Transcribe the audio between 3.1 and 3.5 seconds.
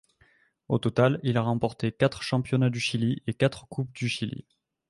et